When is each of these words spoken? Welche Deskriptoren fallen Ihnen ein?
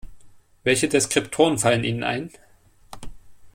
Welche 0.63 0.87
Deskriptoren 0.89 1.59
fallen 1.59 1.83
Ihnen 1.83 2.01
ein? 2.03 2.31